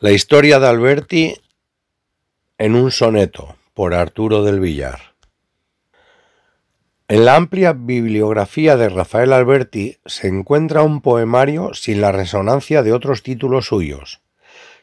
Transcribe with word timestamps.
La 0.00 0.12
historia 0.12 0.60
de 0.60 0.68
Alberti 0.68 1.34
en 2.56 2.76
un 2.76 2.92
soneto 2.92 3.56
por 3.74 3.94
Arturo 3.94 4.44
del 4.44 4.60
Villar. 4.60 5.16
En 7.08 7.24
la 7.24 7.34
amplia 7.34 7.72
bibliografía 7.72 8.76
de 8.76 8.90
Rafael 8.90 9.32
Alberti 9.32 9.96
se 10.06 10.28
encuentra 10.28 10.84
un 10.84 11.00
poemario 11.00 11.74
sin 11.74 12.00
la 12.00 12.12
resonancia 12.12 12.84
de 12.84 12.92
otros 12.92 13.24
títulos 13.24 13.66
suyos. 13.66 14.20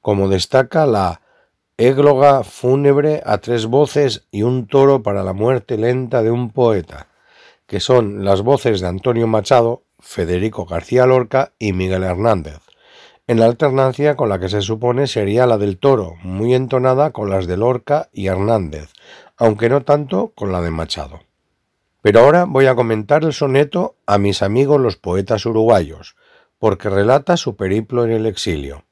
como 0.00 0.28
destaca 0.28 0.86
la 0.86 1.20
Égloga 1.76 2.42
fúnebre 2.42 3.22
a 3.24 3.38
tres 3.38 3.66
voces 3.66 4.26
y 4.32 4.42
un 4.42 4.66
toro 4.66 5.04
para 5.04 5.22
la 5.22 5.34
muerte 5.34 5.78
lenta 5.78 6.24
de 6.24 6.32
un 6.32 6.50
poeta, 6.50 7.06
que 7.68 7.78
son 7.78 8.24
las 8.24 8.42
voces 8.42 8.80
de 8.80 8.88
Antonio 8.88 9.28
Machado, 9.28 9.84
Federico 10.00 10.66
García 10.66 11.06
Lorca 11.06 11.52
y 11.60 11.72
Miguel 11.72 12.02
Hernández 12.02 12.58
en 13.26 13.40
alternancia 13.40 14.16
con 14.16 14.28
la 14.28 14.38
que 14.38 14.50
se 14.50 14.60
supone 14.60 15.06
sería 15.06 15.46
la 15.46 15.56
del 15.56 15.78
Toro, 15.78 16.16
muy 16.22 16.54
entonada 16.54 17.10
con 17.10 17.30
las 17.30 17.46
de 17.46 17.56
Lorca 17.56 18.10
y 18.12 18.26
Hernández, 18.26 18.90
aunque 19.38 19.70
no 19.70 19.82
tanto 19.82 20.32
con 20.34 20.52
la 20.52 20.60
de 20.60 20.70
Machado. 20.70 21.20
Pero 22.02 22.20
ahora 22.20 22.44
voy 22.44 22.66
a 22.66 22.74
comentar 22.74 23.24
el 23.24 23.32
soneto 23.32 23.96
a 24.06 24.18
mis 24.18 24.42
amigos 24.42 24.78
los 24.78 24.96
poetas 24.96 25.46
uruguayos, 25.46 26.16
porque 26.58 26.90
relata 26.90 27.38
su 27.38 27.56
periplo 27.56 28.04
en 28.04 28.10
el 28.10 28.26
exilio. 28.26 28.84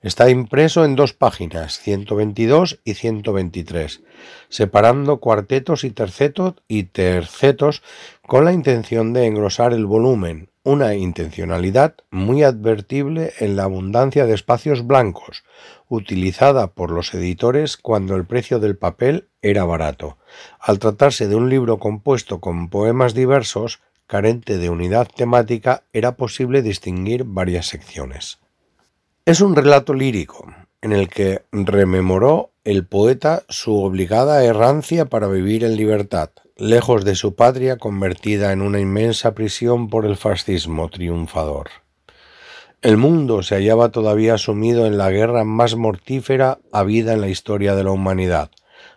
Está 0.00 0.30
impreso 0.30 0.84
en 0.84 0.94
dos 0.94 1.12
páginas, 1.12 1.80
122 1.80 2.78
y 2.84 2.94
123, 2.94 4.02
separando 4.48 5.18
cuartetos 5.18 5.82
y 5.82 5.90
tercetos 5.90 6.54
y 6.68 6.84
tercetos 6.84 7.82
con 8.28 8.44
la 8.44 8.52
intención 8.52 9.12
de 9.12 9.26
engrosar 9.26 9.72
el 9.72 9.86
volumen, 9.86 10.51
una 10.64 10.94
intencionalidad 10.94 11.96
muy 12.10 12.44
advertible 12.44 13.32
en 13.40 13.56
la 13.56 13.64
abundancia 13.64 14.26
de 14.26 14.34
espacios 14.34 14.86
blancos, 14.86 15.42
utilizada 15.88 16.68
por 16.68 16.90
los 16.90 17.12
editores 17.14 17.76
cuando 17.76 18.14
el 18.14 18.24
precio 18.24 18.60
del 18.60 18.76
papel 18.76 19.28
era 19.40 19.64
barato. 19.64 20.18
Al 20.60 20.78
tratarse 20.78 21.26
de 21.26 21.34
un 21.34 21.48
libro 21.48 21.78
compuesto 21.78 22.40
con 22.40 22.68
poemas 22.68 23.12
diversos, 23.14 23.80
carente 24.06 24.58
de 24.58 24.70
unidad 24.70 25.08
temática, 25.08 25.82
era 25.92 26.16
posible 26.16 26.62
distinguir 26.62 27.24
varias 27.24 27.66
secciones. 27.66 28.38
Es 29.24 29.40
un 29.40 29.56
relato 29.56 29.94
lírico, 29.94 30.46
en 30.80 30.92
el 30.92 31.08
que 31.08 31.42
rememoró 31.50 32.50
el 32.64 32.86
poeta 32.86 33.42
su 33.48 33.76
obligada 33.82 34.44
errancia 34.44 35.06
para 35.06 35.26
vivir 35.26 35.64
en 35.64 35.76
libertad, 35.76 36.30
lejos 36.56 37.04
de 37.04 37.14
su 37.14 37.34
patria 37.34 37.76
convertida 37.76 38.52
en 38.52 38.62
una 38.62 38.80
inmensa 38.80 39.34
prisión 39.34 39.88
por 39.88 40.06
el 40.06 40.16
fascismo 40.16 40.88
triunfador. 40.88 41.68
El 42.82 42.96
mundo 42.96 43.42
se 43.42 43.54
hallaba 43.54 43.90
todavía 43.90 44.38
sumido 44.38 44.86
en 44.86 44.98
la 44.98 45.10
guerra 45.10 45.44
más 45.44 45.76
mortífera 45.76 46.58
habida 46.72 47.12
en 47.12 47.20
la 47.20 47.28
historia 47.28 47.74
de 47.74 47.84
la 47.84 47.92
humanidad, 47.92 48.50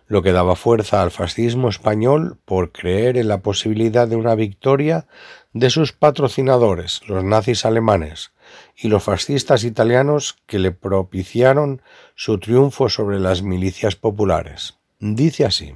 lo 0.08 0.22
que 0.22 0.32
daba 0.32 0.56
fuerza 0.56 1.02
al 1.02 1.12
fascismo 1.12 1.70
español 1.70 2.38
por 2.46 2.72
creer 2.72 3.18
en 3.18 3.28
la 3.28 3.42
posibilidad 3.42 4.08
de 4.08 4.16
una 4.16 4.36
victoria 4.36 5.08
de 5.54 5.70
sus 5.70 5.94
patrocinadores, 5.94 7.02
los 7.08 7.24
nazis 7.24 7.66
alemanes, 7.66 8.32
y 8.76 8.88
los 8.88 9.04
fascistas 9.04 9.64
italianos 9.64 10.38
que 10.46 10.60
le 10.60 10.72
propiciaron 10.72 11.82
su 12.16 12.40
triunfo 12.40 12.90
sobre 12.90 13.20
las 13.20 13.42
milicias 13.42 13.96
populares. 13.96 14.76
Dice 15.00 15.46
así 15.46 15.76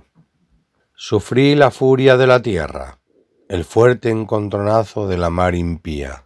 Sufrí 1.02 1.56
la 1.56 1.72
furia 1.72 2.18
de 2.18 2.28
la 2.28 2.42
tierra, 2.42 3.00
el 3.48 3.64
fuerte 3.64 4.10
encontronazo 4.10 5.08
de 5.08 5.18
la 5.18 5.30
mar 5.30 5.56
impía. 5.56 6.26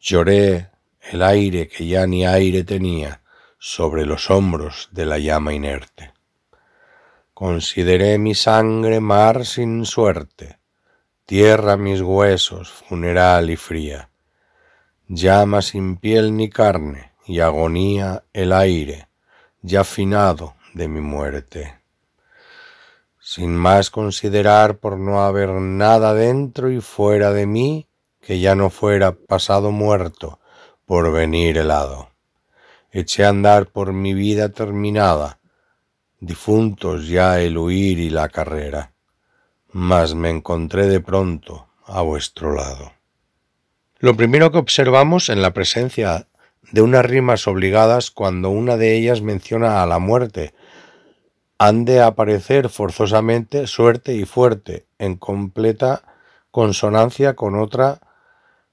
Lloré 0.00 0.72
el 1.12 1.22
aire 1.22 1.68
que 1.68 1.86
ya 1.86 2.04
ni 2.08 2.26
aire 2.26 2.64
tenía 2.64 3.22
sobre 3.60 4.04
los 4.04 4.32
hombros 4.32 4.88
de 4.90 5.06
la 5.06 5.20
llama 5.20 5.54
inerte. 5.54 6.12
Consideré 7.34 8.18
mi 8.18 8.34
sangre 8.34 8.98
mar 8.98 9.46
sin 9.46 9.84
suerte, 9.84 10.58
tierra 11.24 11.76
mis 11.76 12.00
huesos, 12.00 12.72
funeral 12.72 13.48
y 13.48 13.54
fría, 13.54 14.10
llama 15.06 15.62
sin 15.62 15.98
piel 15.98 16.36
ni 16.36 16.50
carne 16.50 17.12
y 17.26 17.38
agonía 17.38 18.24
el 18.32 18.52
aire, 18.52 19.06
ya 19.62 19.84
finado 19.84 20.56
de 20.74 20.88
mi 20.88 21.00
muerte 21.00 21.77
sin 23.28 23.54
más 23.54 23.90
considerar 23.90 24.78
por 24.78 24.96
no 24.96 25.20
haber 25.20 25.50
nada 25.50 26.14
dentro 26.14 26.70
y 26.70 26.80
fuera 26.80 27.30
de 27.30 27.44
mí 27.44 27.86
que 28.22 28.40
ya 28.40 28.54
no 28.54 28.70
fuera 28.70 29.12
pasado 29.12 29.70
muerto 29.70 30.40
por 30.86 31.12
venir 31.12 31.58
helado. 31.58 32.08
Eché 32.90 33.26
a 33.26 33.28
andar 33.28 33.66
por 33.66 33.92
mi 33.92 34.14
vida 34.14 34.48
terminada, 34.48 35.40
difuntos 36.20 37.06
ya 37.06 37.38
el 37.38 37.58
huir 37.58 37.98
y 37.98 38.08
la 38.08 38.30
carrera, 38.30 38.94
mas 39.72 40.14
me 40.14 40.30
encontré 40.30 40.86
de 40.86 41.00
pronto 41.00 41.68
a 41.84 42.00
vuestro 42.00 42.54
lado. 42.54 42.92
Lo 43.98 44.16
primero 44.16 44.50
que 44.50 44.56
observamos 44.56 45.28
en 45.28 45.42
la 45.42 45.52
presencia 45.52 46.28
de 46.72 46.80
unas 46.80 47.04
rimas 47.04 47.46
obligadas 47.46 48.10
cuando 48.10 48.48
una 48.48 48.78
de 48.78 48.96
ellas 48.96 49.20
menciona 49.20 49.82
a 49.82 49.86
la 49.86 49.98
muerte 49.98 50.54
han 51.58 51.84
de 51.84 52.00
aparecer 52.00 52.68
forzosamente 52.68 53.66
suerte 53.66 54.14
y 54.14 54.24
fuerte, 54.24 54.86
en 54.98 55.16
completa 55.16 56.02
consonancia 56.52 57.34
con 57.34 57.58
otra 57.58 58.00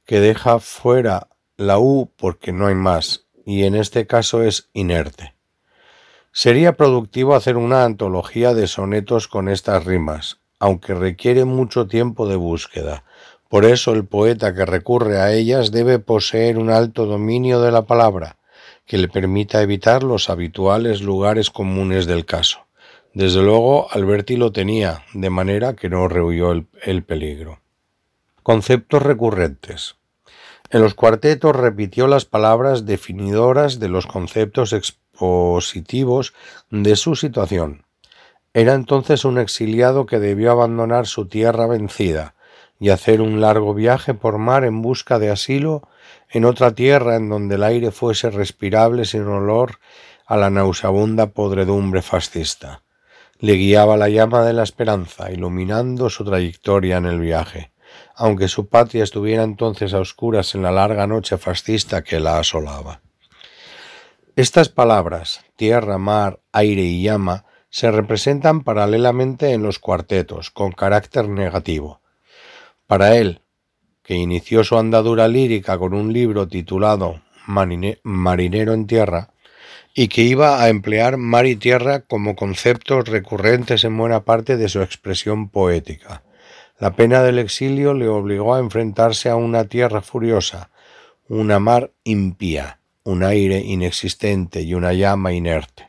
que 0.06 0.20
deja 0.20 0.60
fuera 0.60 1.28
la 1.58 1.80
U 1.80 2.12
porque 2.16 2.52
no 2.52 2.68
hay 2.68 2.76
más, 2.76 3.26
y 3.44 3.64
en 3.64 3.76
este 3.76 4.06
caso 4.06 4.44
es 4.44 4.70
inerte. 4.74 5.34
Sería 6.32 6.74
productivo 6.74 7.34
hacer 7.34 7.58
una 7.58 7.86
antología 7.86 8.54
de 8.54 8.68
sonetos 8.68 9.28
con 9.28 9.50
estas 9.50 9.84
rimas, 9.86 10.40
aunque 10.60 10.94
requiere 10.94 11.46
mucho 11.46 11.88
tiempo 11.88 12.28
de 12.28 12.36
búsqueda. 12.36 13.04
Por 13.50 13.66
eso 13.66 13.94
el 13.94 14.06
poeta 14.06 14.54
que 14.54 14.66
recurre 14.66 15.20
a 15.20 15.32
ellas 15.32 15.72
debe 15.72 15.98
poseer 15.98 16.60
un 16.60 16.70
alto 16.70 17.06
dominio 17.06 17.62
de 17.62 17.72
la 17.72 17.84
palabra, 17.84 18.38
que 18.86 19.00
le 19.00 19.08
permita 19.08 19.64
evitar 19.64 20.04
los 20.04 20.30
habituales 20.30 21.02
lugares 21.02 21.50
comunes 21.50 22.06
del 22.06 22.26
caso. 22.26 22.65
Desde 23.16 23.42
luego, 23.42 23.90
Alberti 23.92 24.36
lo 24.36 24.52
tenía, 24.52 25.06
de 25.14 25.30
manera 25.30 25.74
que 25.74 25.90
no 25.90 26.10
rehuyó 26.10 26.52
el, 26.52 26.68
el 26.84 27.02
peligro. 27.02 27.62
Conceptos 28.44 29.02
recurrentes. 29.02 29.96
En 30.70 30.82
los 30.82 30.96
cuartetos 30.96 31.56
repitió 31.56 32.08
las 32.08 32.26
palabras 32.26 32.86
definidoras 32.86 33.80
de 33.80 33.88
los 33.88 34.06
conceptos 34.06 34.74
expositivos 34.74 36.34
de 36.70 36.98
su 36.98 37.16
situación. 37.16 37.86
Era 38.54 38.74
entonces 38.74 39.24
un 39.24 39.40
exiliado 39.40 40.06
que 40.06 40.20
debió 40.20 40.52
abandonar 40.52 41.08
su 41.08 41.30
tierra 41.30 41.68
vencida 41.68 42.36
y 42.82 42.90
hacer 42.90 43.22
un 43.22 43.40
largo 43.40 43.74
viaje 43.74 44.14
por 44.14 44.40
mar 44.40 44.66
en 44.66 44.82
busca 44.82 45.20
de 45.20 45.30
asilo 45.30 45.88
en 46.30 46.44
otra 46.44 46.76
tierra 46.76 47.16
en 47.16 47.30
donde 47.30 47.56
el 47.56 47.64
aire 47.64 47.92
fuese 47.92 48.30
respirable 48.30 49.06
sin 49.06 49.26
olor 49.26 49.80
a 50.26 50.36
la 50.36 50.50
nauseabunda 50.50 51.28
podredumbre 51.28 52.02
fascista 52.02 52.82
le 53.40 53.54
guiaba 53.54 53.98
la 53.98 54.10
llama 54.10 54.44
de 54.44 54.54
la 54.54 54.64
esperanza, 54.64 55.32
iluminando 55.32 56.10
su 56.10 56.24
trayectoria 56.24 56.98
en 56.98 57.06
el 57.06 57.20
viaje, 57.20 57.72
aunque 58.16 58.48
su 58.48 58.68
patria 58.68 59.04
estuviera 59.04 59.44
entonces 59.44 59.94
a 59.94 60.00
oscuras 60.00 60.56
en 60.56 60.64
la 60.64 60.72
larga 60.72 61.08
noche 61.08 61.38
fascista 61.38 62.04
que 62.04 62.20
la 62.20 62.40
asolaba. 62.40 63.02
Estas 64.36 64.70
palabras, 64.70 65.46
tierra, 65.56 65.98
mar, 65.98 66.42
aire 66.52 66.82
y 66.82 67.02
llama, 67.02 67.46
se 67.70 67.92
representan 67.92 68.64
paralelamente 68.64 69.52
en 69.52 69.64
los 69.64 69.80
cuartetos, 69.80 70.50
con 70.50 70.72
carácter 70.72 71.28
negativo. 71.28 72.02
Para 72.88 73.18
él, 73.18 73.42
que 74.02 74.16
inició 74.16 74.64
su 74.64 74.78
andadura 74.78 75.28
lírica 75.28 75.78
con 75.78 75.94
un 75.94 76.14
libro 76.14 76.48
titulado 76.48 77.22
Marinero 77.48 78.74
en 78.74 78.88
Tierra, 78.88 79.30
y 79.98 80.10
que 80.10 80.24
iba 80.24 80.62
a 80.62 80.68
emplear 80.68 81.16
mar 81.16 81.46
y 81.46 81.56
tierra 81.56 82.02
como 82.02 82.36
conceptos 82.36 83.08
recurrentes 83.08 83.86
en 83.86 83.98
buena 83.98 84.26
parte 84.26 84.58
de 84.58 84.68
su 84.68 84.82
expresión 84.82 85.48
poética. 85.48 86.22
La 86.78 86.98
pena 86.98 87.24
del 87.24 87.40
exilio 87.40 87.94
le 87.94 88.10
obligó 88.10 88.54
a 88.54 88.60
enfrentarse 88.60 89.30
a 89.30 89.38
una 89.38 89.64
tierra 89.64 90.02
furiosa, 90.02 90.70
una 91.30 91.60
mar 91.60 91.94
impía, 92.04 92.80
un 93.06 93.24
aire 93.24 93.60
inexistente 93.60 94.62
y 94.64 94.74
una 94.74 94.92
llama 94.92 95.32
inerte. 95.32 95.88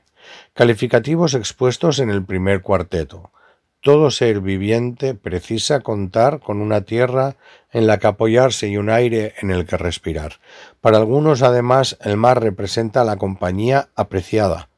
Calificativos 0.55 1.35
expuestos 1.35 1.99
en 1.99 2.09
el 2.09 2.25
primer 2.25 2.63
cuarteto. 2.63 3.33
Todo 3.81 4.13
ser 4.13 4.41
viviente 4.41 5.15
precisa 5.15 5.81
contar 5.81 6.39
con 6.39 6.61
una 6.61 6.83
tierra 6.83 7.37
en 7.77 7.87
la 7.87 7.99
que 7.99 8.07
apoyarse 8.07 8.69
y 8.69 8.79
un 8.79 8.89
aire 8.89 9.35
en 9.43 9.51
el 9.51 9.67
que 9.67 9.77
respirar. 9.77 10.41
Para 10.81 10.97
algunos, 10.97 11.43
además, 11.43 11.99
el 12.01 12.17
mar 12.17 12.43
representa 12.43 13.05
la 13.05 13.19
compañía 13.19 13.91
apreciada, 13.95 14.71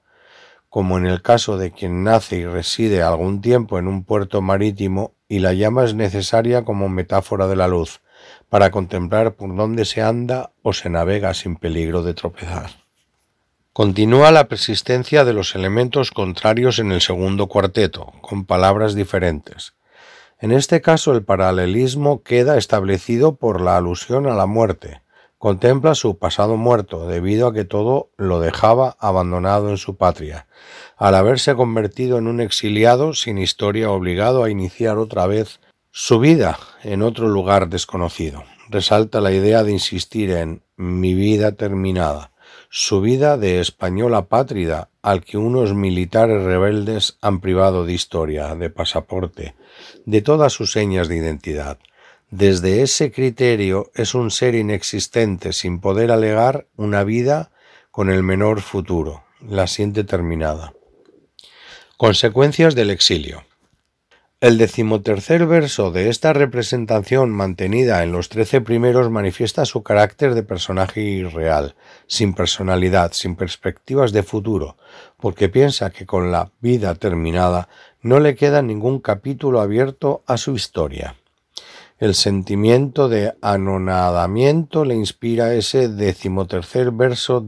como 0.69 0.99
en 0.99 1.07
el 1.07 1.23
caso 1.23 1.59
de 1.59 1.71
quien 1.71 2.03
nace 2.03 2.39
y 2.39 2.45
reside 2.45 3.03
algún 3.03 3.41
tiempo 3.41 3.79
en 3.79 3.87
un 3.87 4.03
puerto 4.03 4.43
marítimo 4.43 5.13
y 5.29 5.39
la 5.39 5.53
llama 5.53 5.85
es 5.85 5.95
necesaria 5.95 6.65
como 6.65 6.89
metáfora 6.89 7.47
de 7.47 7.55
la 7.55 7.69
luz, 7.69 8.01
para 8.49 8.73
contemplar 8.73 9.35
por 9.35 9.55
dónde 9.55 9.85
se 9.85 10.03
anda 10.03 10.51
o 10.63 10.73
se 10.73 10.91
navega 10.91 11.35
sin 11.35 11.55
peligro 11.55 12.03
de 12.03 12.15
tropezar. 12.15 12.71
Continúa 13.73 14.33
la 14.33 14.49
persistencia 14.49 15.25
de 15.25 15.35
los 15.35 15.55
elementos 15.55 16.11
contrarios 16.11 16.81
en 16.81 16.91
el 16.91 17.01
segundo 17.01 17.47
cuarteto, 17.47 18.13
con 18.23 18.45
palabras 18.45 18.97
diferentes. 18.97 19.78
En 20.41 20.53
este 20.53 20.81
caso 20.81 21.13
el 21.13 21.25
paralelismo 21.25 22.23
queda 22.23 22.57
establecido 22.57 23.35
por 23.35 23.61
la 23.61 23.77
alusión 23.77 24.27
a 24.29 24.35
la 24.35 24.47
muerte. 24.47 25.03
Contempla 25.37 25.97
su 25.97 26.19
pasado 26.19 26.57
muerto, 26.57 27.09
debido 27.09 27.49
a 27.49 27.53
que 27.53 27.65
todo 27.65 28.11
lo 28.17 28.39
dejaba 28.39 28.97
abandonado 29.01 29.71
en 29.71 29.79
su 29.79 29.97
patria, 29.97 30.47
al 30.97 31.17
haberse 31.17 31.55
convertido 31.57 32.19
en 32.19 32.29
un 32.29 32.41
exiliado 32.41 33.15
sin 33.15 33.39
historia 33.39 33.91
obligado 33.91 34.45
a 34.45 34.51
iniciar 34.51 34.99
otra 34.99 35.27
vez 35.27 35.61
su 35.91 36.21
vida 36.21 36.59
en 36.85 37.03
otro 37.03 37.29
lugar 37.29 37.69
desconocido. 37.69 38.45
Resalta 38.69 39.21
la 39.21 39.33
idea 39.33 39.65
de 39.65 39.73
insistir 39.73 40.31
en 40.31 40.63
mi 40.77 41.15
vida 41.15 41.53
terminada, 41.53 42.31
su 42.71 43.01
vida 43.01 43.39
de 43.39 43.61
español 43.61 44.15
apátrida 44.15 44.91
al 45.03 45.25
que 45.25 45.39
unos 45.39 45.75
militares 45.75 46.43
rebeldes 46.43 47.17
han 47.23 47.41
privado 47.41 47.85
de 47.85 47.95
historia, 47.95 48.55
de 48.55 48.69
pasaporte, 48.69 49.55
de 50.05 50.21
todas 50.23 50.53
sus 50.53 50.73
señas 50.73 51.09
de 51.09 51.17
identidad. 51.17 51.79
Desde 52.31 52.83
ese 52.83 53.11
criterio 53.11 53.91
es 53.95 54.15
un 54.15 54.31
ser 54.31 54.55
inexistente 54.55 55.55
sin 55.55 55.81
poder 55.81 56.11
alegar 56.11 56.67
una 56.77 57.05
vida 57.05 57.51
con 57.91 58.11
el 58.11 58.23
menor 58.23 58.61
futuro, 58.61 59.25
la 59.41 59.67
siente 59.67 60.05
terminada. 60.05 60.75
Consecuencias 61.97 62.75
del 62.75 62.91
exilio. 62.91 63.48
El 64.41 64.57
decimotercer 64.57 65.47
verso 65.47 65.91
de 65.91 66.09
esta 66.09 66.33
representación 66.33 67.31
mantenida 67.31 68.05
en 68.05 68.13
los 68.13 68.29
trece 68.29 68.61
primeros 68.61 69.11
manifiesta 69.11 69.65
su 69.65 69.83
carácter 69.83 70.37
de 70.37 70.45
personaje 70.45 71.01
irreal, 71.01 71.75
sin 72.07 72.35
personalidad, 72.35 73.11
sin 73.15 73.35
perspectivas 73.35 74.13
de 74.13 74.23
futuro, 74.23 74.77
porque 75.17 75.49
piensa 75.49 75.91
que 75.91 76.07
con 76.07 76.31
la 76.31 76.53
vida 76.61 76.95
terminada 76.95 77.69
no 78.01 78.21
le 78.21 78.37
queda 78.37 78.63
ningún 78.63 79.01
capítulo 79.01 79.61
abierto 79.61 80.23
a 80.29 80.37
su 80.37 80.55
historia. 80.55 81.17
El 81.99 82.15
sentimiento 82.15 83.09
de 83.09 83.35
anonadamiento 83.43 84.85
le 84.85 84.95
inspira 84.95 85.53
ese 85.55 85.89
decimotercer 85.89 86.93
verso 86.93 87.45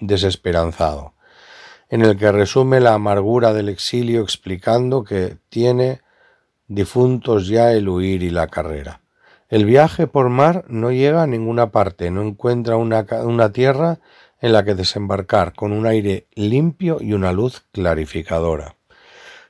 desesperanzado, 0.00 1.14
en 1.88 2.02
el 2.02 2.18
que 2.18 2.32
resume 2.32 2.80
la 2.80 2.94
amargura 2.94 3.52
del 3.52 3.68
exilio 3.68 4.22
explicando 4.22 5.04
que 5.04 5.36
tiene 5.50 6.00
difuntos 6.68 7.48
ya 7.48 7.72
el 7.72 7.88
huir 7.88 8.22
y 8.22 8.30
la 8.30 8.48
carrera. 8.48 9.00
El 9.48 9.64
viaje 9.64 10.08
por 10.08 10.28
mar 10.28 10.64
no 10.68 10.90
llega 10.90 11.22
a 11.22 11.26
ninguna 11.26 11.70
parte, 11.70 12.10
no 12.10 12.22
encuentra 12.22 12.76
una, 12.76 13.52
tierra 13.52 14.00
en 14.40 14.52
la 14.52 14.64
que 14.64 14.74
desembarcar 14.74 15.54
con 15.54 15.72
un 15.72 15.86
aire 15.86 16.26
limpio 16.34 16.98
y 17.00 17.12
una 17.12 17.32
luz 17.32 17.64
clarificadora. 17.70 18.74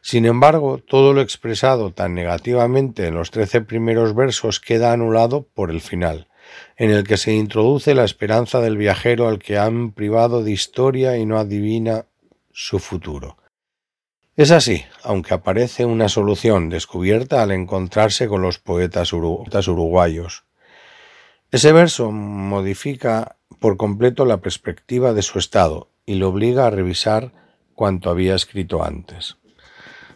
Sin 0.02 0.26
embargo, 0.26 0.78
todo 0.78 1.14
lo 1.14 1.22
expresado 1.22 1.92
tan 1.92 2.14
negativamente 2.14 3.06
en 3.06 3.14
los 3.14 3.30
trece 3.30 3.62
primeros 3.62 4.14
versos 4.14 4.60
queda 4.60 4.92
anulado 4.92 5.48
por 5.54 5.70
el 5.70 5.80
final, 5.80 6.28
en 6.76 6.90
el 6.90 7.04
que 7.04 7.16
se 7.16 7.32
introduce 7.32 7.94
la 7.94 8.04
esperanza 8.04 8.60
del 8.60 8.76
viajero 8.76 9.28
al 9.28 9.38
que 9.38 9.58
han 9.58 9.92
privado 9.92 10.44
de 10.44 10.52
historia 10.52 11.16
y 11.16 11.24
no 11.24 11.38
adivina 11.38 12.04
su 12.52 12.78
futuro. 12.78 13.38
Es 14.37 14.50
así, 14.50 14.85
aunque 15.03 15.33
aparece 15.33 15.87
una 15.87 16.11
solución 16.11 16.69
descubierta 16.69 17.43
al 17.43 17.53
encontrarse 17.53 18.29
con 18.29 18.43
los 18.43 18.59
poetas, 18.59 19.15
uruguayos. 19.15 20.44
Ese 21.50 21.73
verso 21.73 22.12
modifica 22.12 23.37
por 23.59 23.79
completo 23.79 24.27
la 24.27 24.43
perspectiva 24.43 25.15
de 25.15 25.23
su 25.23 25.38
estado 25.38 25.88
y 26.05 26.17
lo 26.17 26.29
obliga 26.29 26.67
a 26.67 26.71
revisar 26.71 27.33
cuanto 27.75 28.11
había 28.11 28.35
escrito 28.35 28.85
antes. 28.85 29.38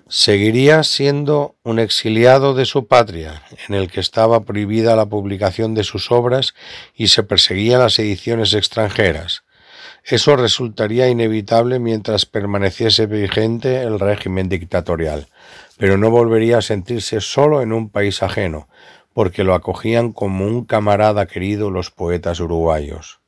Seguiría 0.06 0.82
siendo 0.82 1.56
un 1.62 1.78
exiliado 1.78 2.52
de 2.52 2.66
su 2.66 2.88
patria, 2.88 3.42
en 3.68 3.74
el 3.74 3.90
que 3.90 4.00
estaba 4.00 4.44
prohibida 4.44 4.96
la 4.96 5.06
publicación 5.06 5.72
de 5.72 5.84
sus 5.84 6.10
obras 6.10 6.52
y 6.94 7.08
se 7.08 7.22
perseguían 7.22 7.80
las 7.80 7.98
ediciones 7.98 8.52
extranjeras, 8.52 9.44
eso 10.04 10.36
resultaría 10.36 11.08
inevitable 11.08 11.78
mientras 11.78 12.26
permaneciese 12.26 13.06
vigente 13.06 13.82
el 13.82 14.00
régimen 14.00 14.48
dictatorial, 14.48 15.28
pero 15.78 15.96
no 15.96 16.10
volvería 16.10 16.58
a 16.58 16.62
sentirse 16.62 17.20
solo 17.20 17.62
en 17.62 17.72
un 17.72 17.90
país 17.90 18.22
ajeno, 18.22 18.68
porque 19.12 19.44
lo 19.44 19.54
acogían 19.54 20.12
como 20.12 20.46
un 20.46 20.64
camarada 20.64 21.26
querido 21.26 21.70
los 21.70 21.90
poetas 21.90 22.40
uruguayos. 22.40 23.20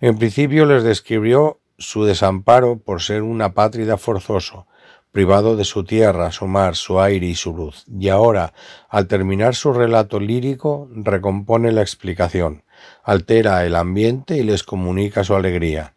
En 0.00 0.18
principio 0.18 0.66
les 0.66 0.82
describió 0.82 1.60
su 1.78 2.04
desamparo 2.04 2.78
por 2.78 3.02
ser 3.02 3.22
un 3.22 3.42
apátrida 3.42 3.96
forzoso, 3.96 4.66
privado 5.12 5.56
de 5.56 5.64
su 5.64 5.84
tierra, 5.84 6.30
su 6.30 6.46
mar, 6.46 6.76
su 6.76 7.00
aire 7.00 7.26
y 7.26 7.34
su 7.34 7.54
luz, 7.56 7.84
y 7.88 8.08
ahora, 8.08 8.52
al 8.88 9.08
terminar 9.08 9.54
su 9.54 9.72
relato 9.72 10.20
lírico, 10.20 10.88
recompone 10.92 11.72
la 11.72 11.82
explicación, 11.82 12.64
altera 13.02 13.64
el 13.64 13.74
ambiente 13.74 14.36
y 14.36 14.42
les 14.42 14.62
comunica 14.62 15.24
su 15.24 15.34
alegría, 15.34 15.94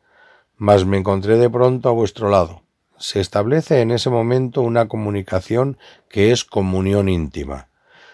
mas 0.58 0.86
me 0.86 0.98
encontré 0.98 1.38
de 1.38 1.50
pronto 1.50 1.90
a 1.90 1.94
vuestro 1.94 2.30
lado. 2.30 2.64
Se 2.98 3.20
establece 3.20 3.82
en 3.82 3.92
ese 3.92 4.10
momento 4.10 4.62
una 4.62 4.88
comunicación 4.88 5.78
que 6.10 6.32
es 6.32 6.46
comunión 6.46 7.10
íntima. 7.10 7.70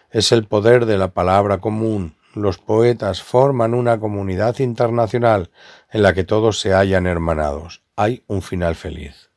Es 0.09 0.31
el 0.31 0.45
poder 0.45 0.86
de 0.86 0.97
la 0.97 1.09
palabra 1.09 1.59
común. 1.59 2.15
Los 2.33 2.57
poetas 2.57 3.21
forman 3.21 3.74
una 3.74 4.00
comunidad 4.00 4.57
internacional 4.59 5.51
en 5.91 6.03
la 6.03 6.13
que 6.13 6.24
todos 6.24 6.59
se 6.59 6.74
hallan 6.74 7.06
hermanados. 7.06 7.83
Hay 7.95 8.24
un 8.27 8.42
final 8.42 8.75
feliz. 8.75 9.30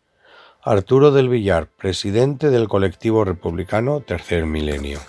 Arturo 0.62 1.10
del 1.10 1.28
Villar, 1.28 1.66
presidente 1.66 2.50
del 2.50 2.68
colectivo 2.68 3.24
republicano 3.24 4.00
Tercer 4.00 4.46
Milenio. 4.46 5.00